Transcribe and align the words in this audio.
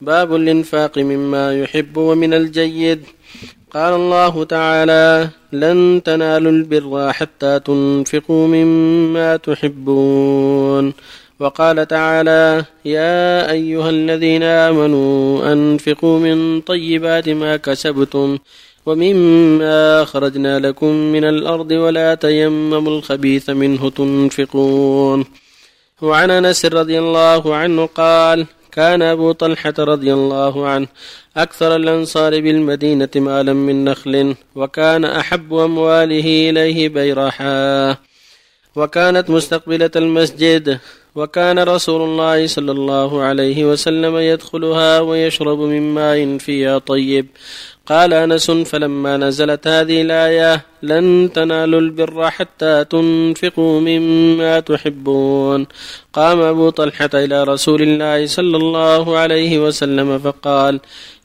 باب 0.00 0.34
الإنفاق 0.34 0.98
مما 0.98 1.60
يحب 1.60 1.96
ومن 1.96 2.34
الجيد. 2.34 3.00
قال 3.70 3.94
الله 3.94 4.44
تعالى 4.44 5.28
لن 5.52 6.02
تنالوا 6.04 6.52
البر 6.52 7.12
حتى 7.12 7.60
تنفقوا 7.60 8.46
مما 8.46 9.36
تحبون. 9.36 10.92
وقال 11.40 11.88
تعالى 11.88 12.64
يا 12.84 13.50
أيها 13.50 13.90
الذين 13.90 14.42
آمنوا 14.42 15.52
أنفقوا 15.52 16.18
من 16.18 16.60
طيبات 16.60 17.28
ما 17.28 17.56
كسبتم 17.56 18.38
ومما 18.86 20.02
اخرجنا 20.02 20.58
لكم 20.58 20.92
من 21.14 21.24
الأرض 21.24 21.70
ولا 21.70 22.14
تيمموا 22.14 22.98
الخبيث 22.98 23.50
منه 23.50 23.90
تنفقون. 23.90 25.24
وعن 26.02 26.30
أنس 26.30 26.66
رضي 26.66 26.98
الله 26.98 27.54
عنه 27.54 27.86
قال 27.86 28.46
كان 28.72 29.02
أبو 29.02 29.32
طلحة 29.32 29.74
رضي 29.78 30.12
الله 30.12 30.68
عنه 30.68 30.86
أكثر 31.36 31.76
الأنصار 31.76 32.40
بالمدينة 32.40 33.08
مالا 33.16 33.52
من 33.52 33.84
نخل 33.84 34.34
وكان 34.54 35.04
أحب 35.04 35.54
أمواله 35.54 36.50
إليه 36.50 36.88
بيرحاء 36.88 37.98
وكانت 38.76 39.30
مستقبلة 39.30 39.90
المسجد 39.96 40.78
وكان 41.14 41.58
رسول 41.58 42.02
الله 42.02 42.46
صلى 42.46 42.72
الله 42.72 43.22
عليه 43.22 43.64
وسلم 43.64 44.16
يدخلها 44.16 45.00
ويشرب 45.00 45.58
من 45.58 45.94
ماء 45.94 46.38
فيها 46.38 46.78
طيب. 46.78 47.26
قال 47.86 48.14
أنس 48.14 48.50
فلما 48.50 49.16
نزلت 49.16 49.66
هذه 49.66 50.02
الآية 50.02 50.64
لن 50.82 51.30
تنالوا 51.34 51.80
البر 51.80 52.30
حتى 52.30 52.84
تنفقوا 52.84 53.80
مما 53.80 54.60
تحبون. 54.60 55.66
قام 56.12 56.40
أبو 56.40 56.70
طلحة 56.70 57.10
إلى 57.14 57.44
رسول 57.44 57.82
الله 57.82 58.26
صلى 58.26 58.56
الله 58.56 59.18
عليه 59.18 59.66
وسلم 59.66 60.18
فقال 60.18 60.80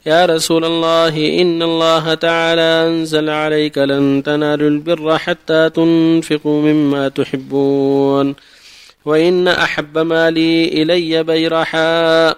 يا 0.06 0.26
رسول 0.26 0.64
الله 0.64 1.42
إن 1.42 1.62
الله 1.62 2.14
تعالى 2.14 2.62
أنزل 2.62 3.30
عليك 3.30 3.78
لن 3.78 4.22
تنالوا 4.22 4.68
البر 4.68 5.18
حتى 5.18 5.70
تنفقوا 5.70 6.62
مما 6.62 7.08
تحبون. 7.08 8.34
وإن 9.06 9.48
أحب 9.48 9.98
مالي 9.98 10.82
إلي 10.82 11.22
بيرحاء 11.22 12.36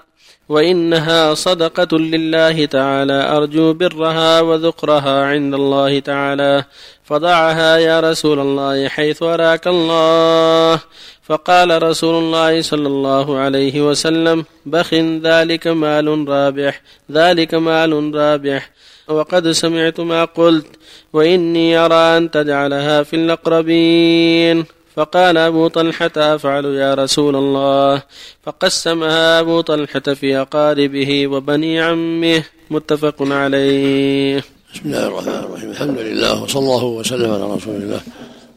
وإنها 0.49 1.35
صدقة 1.35 1.99
لله 1.99 2.65
تعالى 2.65 3.37
أرجو 3.37 3.73
برها 3.73 4.41
وذكرها 4.41 5.25
عند 5.25 5.55
الله 5.55 5.99
تعالى. 5.99 6.65
فضعها 7.05 7.77
يا 7.77 8.01
رسول 8.01 8.39
الله 8.41 8.89
حيث 8.89 9.23
أراك 9.23 9.67
الله. 9.67 10.81
فقال 11.23 11.83
رسول 11.83 12.15
الله 12.15 12.63
صلى 12.63 12.87
الله 12.87 13.39
عليه 13.39 13.89
وسلم 13.89 14.45
بخ 14.67 14.95
ذلك 15.25 15.67
مال 15.67 16.29
رابح 16.29 16.83
ذلك 17.13 17.55
مال 17.55 18.15
رابح. 18.15 18.71
وقد 19.09 19.51
سمعت 19.51 20.01
ما 20.01 20.25
قلت 20.25 20.67
وإني 21.13 21.77
أرى 21.77 22.17
أن 22.17 22.31
تجعلها 22.31 23.03
في 23.03 23.17
الأقربين. 23.17 24.78
فقال 24.97 25.37
أبو 25.37 25.69
طلحة 25.69 26.11
أفعل 26.17 26.65
يا 26.65 26.95
رسول 26.95 27.37
الله. 27.37 28.03
فقسمها 28.43 29.41
أبو 29.41 29.61
طلحة 29.61 30.01
في 30.01 30.37
أقاربه 30.37 31.27
وبني 31.27 31.81
عمه 31.81 32.45
متفق 32.71 33.17
عليه. 33.21 34.45
بسم 34.75 34.83
الله 34.85 35.07
الرحمن 35.07 35.35
الرحيم. 35.35 35.71
الحمد 35.71 35.99
لله 35.99 36.43
وصلى 36.43 36.61
الله 36.61 36.85
وسلم 36.85 37.31
على 37.31 37.55
رسول 37.55 37.77
الله 37.77 38.01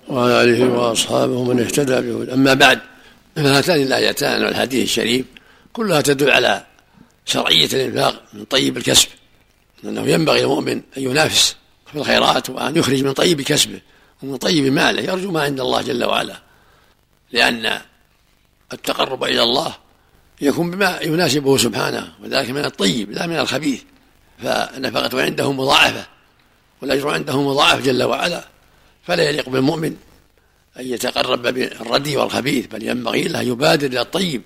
وعلى 0.08 0.44
آله 0.44 0.74
وأصحابه 0.74 1.44
من 1.44 1.60
اهتدى 1.60 2.02
به. 2.02 2.34
أما 2.34 2.54
بعد 2.54 2.80
فهاتان 3.36 3.82
الآيتان 3.82 4.44
والحديث 4.44 4.84
الشريف 4.84 5.26
كلها 5.74 6.02
تدل 6.02 6.32
على 6.32 6.64
شرعية 7.26 7.70
الإنفاق 7.74 8.24
من 8.34 8.44
طيب 8.44 8.78
الكسب 8.78 9.08
أنه 9.84 10.02
ينبغي 10.08 10.42
المؤمن 10.42 10.82
أن 10.98 11.04
ينافس 11.04 11.56
في 11.92 11.98
الخيرات 11.98 12.50
وأن 12.50 12.78
يخرج 12.78 13.04
من 13.04 13.14
طيب 13.14 13.42
كسبه. 13.42 13.80
ومن 14.24 14.38
طيب 14.38 14.74
ماله 14.74 15.02
يرجو 15.02 15.32
ما 15.32 15.42
عند 15.42 15.60
الله 15.60 15.82
جل 15.82 16.04
وعلا 16.04 16.38
لأن 17.32 17.82
التقرب 18.74 19.24
إلى 19.24 19.44
الله 19.44 19.76
يكون 20.42 20.72
بما 20.72 21.00
يناسبه 21.02 21.58
سبحانه 21.58 22.14
وذلك 22.24 22.50
من 22.50 22.66
الطيب 22.66 23.12
لا 23.12 23.28
من 23.28 23.40
الخبيث 23.40 23.82
فنفقته 24.40 25.22
عنده 25.22 25.52
مضاعفة 25.52 26.06
والأجر 26.82 27.10
عنده 27.10 27.42
مضاعف 27.42 27.82
جل 27.82 28.04
وعلا 28.04 28.46
فلا 29.04 29.30
يليق 29.30 29.50
بالمؤمن 29.50 29.96
أن 30.80 30.86
يتقرب 30.86 31.42
بالردي 31.42 32.18
والخبيث 32.18 32.66
بل 32.66 32.84
ينبغي 32.84 33.24
له 33.24 33.42
يبادر 33.42 33.88
إلى 33.88 34.02
الطيب 34.02 34.42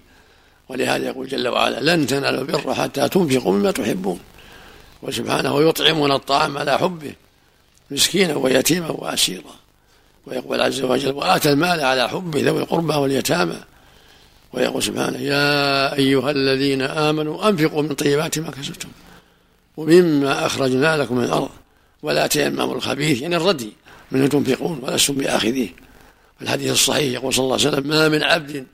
ولهذا 0.70 1.06
يقول 1.06 1.28
جل 1.28 1.48
وعلا 1.48 1.96
لن 1.96 2.08
تنالوا 2.08 2.42
البر 2.42 2.74
حتى 2.74 3.10
تنفقوا 3.10 3.54
مما 3.54 3.72
تحبون 3.72 4.20
وسبحانه 5.02 5.70
يطعمون 5.70 6.12
الطعام 6.12 6.58
على 6.58 6.78
حبه 6.78 7.14
مسكينا 7.92 8.36
ويتيما 8.36 8.90
وأسيرا. 8.90 9.56
ويقول 10.28 10.62
عز 10.62 10.82
وجل 10.82 11.12
وآتى 11.12 11.50
المال 11.52 11.82
على 11.82 12.10
حبه 12.10 12.42
ذوي 12.42 12.60
القربى 12.60 12.94
واليتامى. 12.94 13.56
ويقول 14.54 14.84
سبحانه 14.84 15.18
يا 15.18 15.96
أيها 15.96 16.32
الذين 16.32 16.82
آمنوا 16.82 17.50
أنفقوا 17.50 17.82
من 17.82 17.96
طيبات 17.96 18.40
ما 18.40 18.52
كسبتم 18.52 18.90
ومما 19.78 20.46
أخرجنا 20.46 20.98
لكم 20.98 21.18
من 21.18 21.24
الأرض 21.24 21.50
ولا 22.04 22.28
تيمموا 22.28 22.76
الخبيث. 22.76 23.22
يعني 23.22 23.36
الردي 23.36 23.74
منه 24.12 24.28
تنفقون 24.28 24.80
ولستم 24.84 25.14
بآخذيه. 25.14 25.70
الحديث 26.42 26.72
الصحيح 26.72 27.14
يقول 27.14 27.34
صلى 27.34 27.44
الله 27.44 27.56
عليه 27.56 27.68
وسلم 27.68 27.88
ما 27.88 28.10
من 28.10 28.24
عبد 28.24 28.66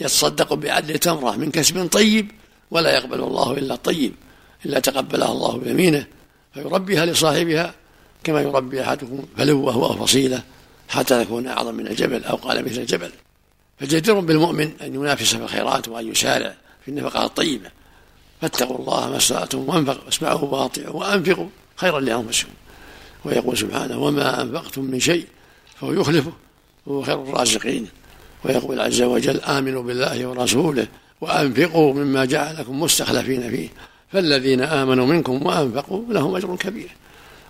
يتصدق 0.00 0.54
بعدل 0.54 0.98
تمرة 0.98 1.36
من 1.36 1.50
كسب 1.50 1.88
طيب 1.88 2.30
ولا 2.70 2.94
يقبل 2.96 3.20
الله 3.20 3.52
إلا 3.52 3.74
الطيب 3.74 4.14
إلا 4.66 4.78
تقبلها 4.78 5.32
الله 5.32 5.56
بيمينه 5.56 6.06
فيربيها 6.54 7.06
لصاحبها 7.06 7.74
كما 8.24 8.40
يربي 8.40 8.82
أحدكم 8.82 9.24
فلوه 9.36 9.74
أو 9.74 10.06
فصيلة. 10.06 10.42
حتى 10.88 11.24
تكون 11.24 11.46
أعظم 11.46 11.74
من 11.74 11.86
الجبل 11.86 12.24
أو 12.24 12.36
قال 12.36 12.64
مثل 12.64 12.80
الجبل. 12.80 13.10
فجدير 13.78 14.20
بالمؤمن 14.20 14.70
أن 14.82 14.94
ينافس 14.94 15.34
في 15.34 15.42
الخيرات 15.42 15.88
وأن 15.88 16.10
يسارع 16.10 16.54
في 16.84 16.90
النفقات 16.90 17.24
الطيبة. 17.30 17.70
فاتقوا 18.40 18.78
الله 18.78 19.10
ما 19.10 19.16
استطعتم 19.16 19.68
وانفقوا 19.68 20.04
واسمعوا 20.06 20.40
واطيعوا 20.40 20.94
وأنفقوا 20.94 21.46
خيرا 21.76 22.00
لأنفسكم. 22.00 22.50
ويقول 23.24 23.58
سبحانه 23.58 23.98
وما 23.98 24.42
أنفقتم 24.42 24.84
من 24.84 25.00
شيء 25.00 25.26
فهو 25.80 25.92
يخلفه 25.92 26.32
وهو 26.86 27.02
خير 27.02 27.22
الرازقين. 27.22 27.88
ويقول 28.44 28.80
عز 28.80 29.02
وجل 29.02 29.40
آمنوا 29.40 29.82
بالله 29.82 30.26
ورسوله 30.26 30.86
وأنفقوا 31.20 31.94
مما 31.94 32.24
جعلكم 32.24 32.80
مستخلفين 32.80 33.50
فيه. 33.50 33.68
فالذين 34.12 34.60
آمنوا 34.60 35.06
منكم 35.06 35.46
وأنفقوا 35.46 36.04
لهم 36.08 36.36
أجر 36.36 36.56
كبير. 36.56 36.90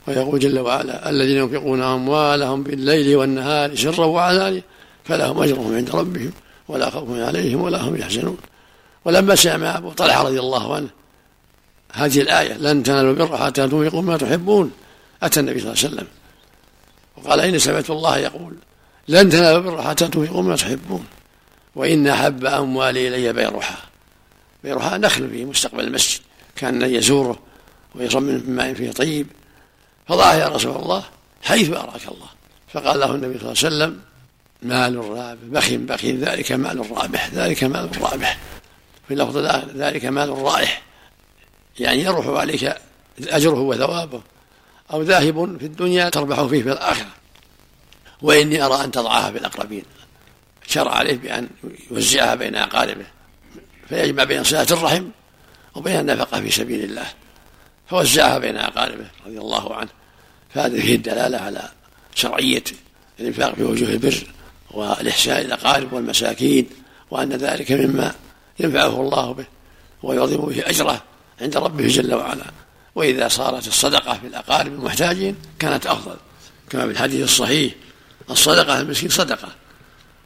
ويقول 0.09 0.41
جل 0.41 0.59
وعلا 0.59 1.11
الذين 1.11 1.37
ينفقون 1.37 1.83
أموالهم 1.83 2.63
بالليل 2.63 3.17
والنهار 3.17 3.77
سرا 3.77 4.05
وعلانية 4.05 4.63
فلهم 5.05 5.43
أجرهم 5.43 5.75
عند 5.75 5.91
ربهم 5.91 6.33
ولا 6.69 6.91
خوف 6.91 7.09
عليهم 7.11 7.63
ولا 7.63 7.81
هم 7.81 7.97
يحزنون. 7.97 8.37
ولما 9.05 9.35
سمع 9.35 9.79
أبو 9.79 9.93
طلحة 9.93 10.23
رضي 10.23 10.41
الله 10.41 10.75
عنه 10.75 10.89
هذه 11.93 12.21
الآية 12.21 12.53
لن 12.53 12.83
تنالوا 12.83 13.11
البر 13.11 13.37
حتى 13.37 13.69
تنفقوا 13.69 14.03
ما 14.03 14.17
تحبون 14.17 14.73
أتى 15.23 15.41
النبي 15.41 15.61
صلى 15.61 15.73
الله 15.73 15.85
عليه 15.85 15.95
وسلم 15.95 16.07
وقال 17.17 17.41
إني 17.41 17.59
سمعت 17.59 17.91
الله 17.91 18.19
يقول 18.19 18.55
لن 19.09 19.31
تنالوا 19.31 19.59
البر 19.59 19.83
حتى 19.83 20.09
تنفقوا 20.09 20.43
ما 20.43 20.57
تحبون 20.57 21.05
وإن 21.75 22.07
أحب 22.07 22.45
أموالي 22.45 23.09
إلي 23.09 23.33
بيرحاء 23.33 23.79
بيرحاء 24.65 24.99
نخل 24.99 25.31
في 25.31 25.45
مستقبل 25.45 25.85
المسجد 25.85 26.21
كأن 26.57 26.83
يزوره 26.83 27.39
ويصب 27.95 28.23
من 28.23 28.57
ماء 28.57 28.75
فيه 28.75 28.91
طيب 28.91 29.27
فضعه 30.09 30.35
يا 30.35 30.49
رسول 30.49 30.77
الله 30.77 31.05
حيث 31.43 31.71
أراك 31.71 32.03
الله. 32.09 32.29
فقال 32.73 33.01
له 33.01 33.15
النبي 33.15 33.39
صلى 33.39 33.53
الله 33.53 33.65
عليه 33.65 33.97
وسلم 33.97 34.01
مال 34.63 34.97
رابح 34.97 35.43
بخ 35.43 35.73
بخ 35.73 36.05
ذلك 36.05 36.53
مال 36.53 36.91
رابح 36.91 37.31
ذلك 37.35 37.65
مال 37.65 38.03
رابح 38.03 38.39
في 39.09 39.15
لفظ 39.15 39.37
ذلك 39.77 40.05
مال 40.05 40.29
رائح 40.29 40.83
يعني 41.81 42.03
يروح 42.03 42.27
عليك 42.27 42.75
أجره 43.23 43.61
وثوابه. 43.61 44.23
أو 44.93 45.03
ذاهب 45.03 45.59
في 45.59 45.67
الدنيا 45.67 46.09
تربح 46.09 46.43
فيه 46.43 46.63
في 46.63 46.73
الآخرة. 46.73 47.11
وإني 48.23 48.63
أرى 48.63 48.85
أن 48.85 48.91
تضعها 48.91 49.31
في 49.31 49.39
الأقربين. 49.39 49.85
شرع 50.67 50.95
عليه 50.95 51.17
بأن 51.17 51.49
يوزعها 51.91 52.35
بين 52.35 52.55
أقاربه. 52.55 53.07
فيجمع 53.89 54.25
بين 54.25 54.45
صلة 54.45 54.67
الرحم 54.71 55.05
وبين 55.75 56.01
النفقة 56.01 56.41
في 56.41 56.51
سبيل 56.51 56.85
الله. 56.85 57.07
فوزعها 57.87 58.39
بين 58.39 58.57
أقاربه 58.57 59.07
رضي 59.27 59.39
الله 59.39 59.75
عنه. 59.75 59.91
فهذا 60.55 60.81
فيه 60.81 60.95
الدلالة 60.95 61.39
على 61.39 61.69
شرعية 62.15 62.65
الإنفاق 63.21 63.55
في 63.55 63.63
وجوه 63.63 63.89
البر 63.89 64.27
والإحسان 64.71 65.37
إلى 65.37 65.47
الأقارب 65.47 65.93
والمساكين 65.93 66.67
وأن 67.11 67.33
ذلك 67.33 67.73
مما 67.73 68.15
ينفعه 68.61 69.01
الله 69.01 69.33
به 69.33 69.47
ويعظم 70.03 70.37
به 70.37 70.63
أجره 70.67 71.03
عند 71.41 71.57
ربه 71.57 71.87
جل 71.87 72.15
وعلا. 72.15 72.45
وإذا 72.95 73.29
صارت 73.29 73.67
الصدقة 73.67 74.19
في 74.19 74.27
الأقارب 74.27 74.73
المحتاجين 74.73 75.37
كانت 75.59 75.87
أفضل. 75.87 76.17
كما 76.71 76.85
في 76.85 76.91
الحديث 76.91 77.25
الصحيح 77.25 77.73
الصدقة 78.31 78.81
المسكين 78.81 79.09
صدقة 79.09 79.49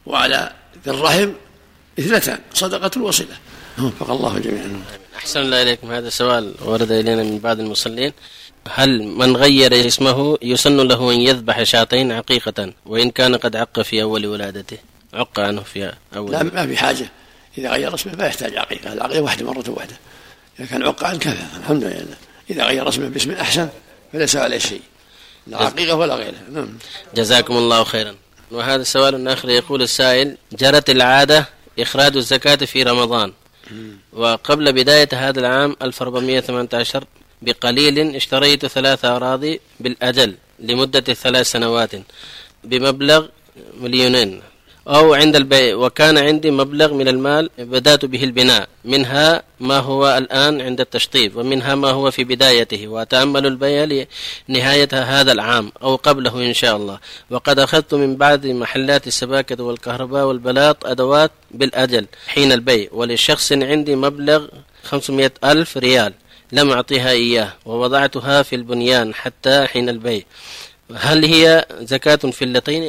وعلى 0.05 0.51
ذي 0.85 0.91
الرحم 0.91 1.31
إثنتان 1.99 2.39
صدقة 2.53 3.01
وصلة 3.01 3.37
وفق 3.79 4.11
الله 4.11 4.39
جميعا. 4.39 4.83
أحسن 5.15 5.41
الله 5.41 5.61
إليكم. 5.61 5.91
هذا 5.91 6.09
سؤال 6.09 6.53
ورد 6.65 6.91
إلينا 6.91 7.23
من 7.23 7.39
بعض 7.39 7.59
المصلين. 7.59 8.13
هل 8.69 9.03
من 9.03 9.37
غير 9.37 9.87
اسمه 9.87 10.37
يسن 10.41 10.77
له 10.77 11.11
أن 11.11 11.19
يذبح 11.21 11.63
شاطين 11.63 12.11
عقيقة؟ 12.11 12.73
وإن 12.85 13.11
كان 13.11 13.35
قد 13.35 13.55
عق 13.55 13.81
في 13.81 14.01
أول 14.01 14.25
ولادته. 14.25 14.77
عق 15.13 15.39
عنه 15.39 15.61
في 15.61 15.93
أول. 16.15 16.31
لا 16.31 16.43
ما 16.43 16.67
في 16.67 16.77
حاجة. 16.77 17.05
إذا 17.57 17.71
غير 17.71 17.95
اسمه 17.95 18.15
ما 18.15 18.25
يحتاج 18.25 18.57
عقيقة. 18.57 18.93
العقيقة 18.93 19.21
واحدة 19.21 19.45
مرة 19.45 19.69
واحدة. 19.69 19.95
إذا 20.59 20.67
كان 20.67 20.83
عق 20.83 21.03
عن 21.03 21.19
كفى 21.19 21.43
الحمد 21.59 21.83
لله. 21.83 22.17
إذا 22.49 22.65
غير 22.65 22.89
اسمه 22.89 23.07
باسم 23.07 23.31
أحسن 23.31 23.69
فليس 24.13 24.35
عليه 24.35 24.57
شيء. 24.57 24.81
لا 25.47 25.57
عقيقة 25.57 25.95
ولا 25.95 26.15
غيرها 26.15 26.41
نعم. 26.51 26.77
جزاكم 27.15 27.57
الله 27.57 27.83
خيرا. 27.83 28.15
وهذا 28.51 28.83
سؤال 28.83 29.27
آخر 29.27 29.49
يقول 29.49 29.81
السائل 29.81 30.37
جرت 30.53 30.89
العادة 30.89 31.45
إخراج 31.79 32.17
الزكاة 32.17 32.55
في 32.55 32.83
رمضان؟ 32.83 33.33
وقبل 34.13 34.73
بداية 34.73 35.09
هذا 35.13 35.39
العام 35.39 35.75
1418 35.81 37.03
بقليل 37.41 38.15
اشتريت 38.15 38.65
ثلاث 38.65 39.05
أراضي 39.05 39.59
بالأجل 39.79 40.35
لمدة 40.59 41.07
ثلاث 41.13 41.51
سنوات 41.51 41.91
بمبلغ 42.63 43.27
مليونين. 43.81 44.41
أو 44.87 45.13
عند 45.13 45.35
البيع 45.35 45.75
وكان 45.75 46.17
عندي 46.17 46.51
مبلغ 46.51 46.93
من 46.93 47.07
المال 47.07 47.49
بدأت 47.57 48.05
به 48.05 48.23
البناء. 48.23 48.67
منها 48.85 49.43
ما 49.59 49.79
هو 49.79 50.17
الآن 50.17 50.61
عند 50.61 50.81
التشطيب 50.81 51.35
ومنها 51.35 51.75
ما 51.75 51.89
هو 51.89 52.11
في 52.11 52.23
بدايته 52.23 52.87
وأتأمل 52.87 53.45
البيع 53.45 54.05
لنهاية 54.49 54.89
هذا 54.93 55.31
العام 55.31 55.71
أو 55.83 55.95
قبله 55.95 56.47
إن 56.47 56.53
شاء 56.53 56.75
الله. 56.77 56.99
وقد 57.29 57.59
أخذت 57.59 57.93
من 57.93 58.15
بعض 58.15 58.45
محلات 58.45 59.07
السباكة 59.07 59.63
والكهرباء 59.63 60.25
والبلاط 60.25 60.85
أدوات 60.85 61.31
بالأجل 61.51 62.05
حين 62.27 62.51
البيع 62.51 62.87
ولشخص 62.91 63.51
عندي 63.51 63.95
مبلغ 63.95 64.47
500 64.83 65.31
ألف 65.43 65.77
ريال 65.77 66.13
لم 66.51 66.71
أعطيها 66.71 67.11
إياه 67.11 67.53
ووضعتها 67.65 68.41
في 68.43 68.55
البنيان 68.55 69.13
حتى 69.13 69.65
حين 69.67 69.89
البيع. 69.89 70.21
هل 70.95 71.25
هي 71.25 71.65
زكاة 71.81 72.15
في 72.15 72.41
اللتين 72.45 72.81